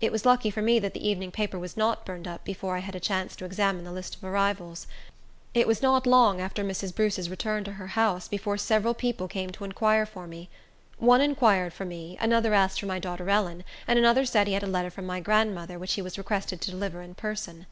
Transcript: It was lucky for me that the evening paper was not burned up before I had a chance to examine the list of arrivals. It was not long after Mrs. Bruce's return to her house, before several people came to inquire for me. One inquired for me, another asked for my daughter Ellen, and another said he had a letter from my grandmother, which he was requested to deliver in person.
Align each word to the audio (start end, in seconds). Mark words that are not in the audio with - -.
It 0.00 0.10
was 0.10 0.24
lucky 0.24 0.48
for 0.48 0.62
me 0.62 0.78
that 0.78 0.94
the 0.94 1.06
evening 1.06 1.30
paper 1.30 1.58
was 1.58 1.76
not 1.76 2.06
burned 2.06 2.26
up 2.26 2.44
before 2.46 2.76
I 2.76 2.80
had 2.80 2.94
a 2.94 2.98
chance 2.98 3.36
to 3.36 3.44
examine 3.44 3.84
the 3.84 3.92
list 3.92 4.14
of 4.16 4.24
arrivals. 4.24 4.86
It 5.52 5.66
was 5.68 5.82
not 5.82 6.06
long 6.06 6.40
after 6.40 6.64
Mrs. 6.64 6.94
Bruce's 6.94 7.28
return 7.28 7.62
to 7.64 7.72
her 7.74 7.88
house, 7.88 8.26
before 8.26 8.56
several 8.56 8.94
people 8.94 9.28
came 9.28 9.50
to 9.50 9.64
inquire 9.64 10.06
for 10.06 10.26
me. 10.26 10.48
One 10.96 11.20
inquired 11.20 11.74
for 11.74 11.84
me, 11.84 12.16
another 12.22 12.54
asked 12.54 12.80
for 12.80 12.86
my 12.86 12.98
daughter 13.00 13.28
Ellen, 13.28 13.62
and 13.86 13.98
another 13.98 14.24
said 14.24 14.46
he 14.46 14.54
had 14.54 14.62
a 14.62 14.66
letter 14.66 14.88
from 14.88 15.04
my 15.04 15.20
grandmother, 15.20 15.78
which 15.78 15.92
he 15.92 16.00
was 16.00 16.16
requested 16.16 16.62
to 16.62 16.70
deliver 16.70 17.02
in 17.02 17.14
person. 17.14 17.66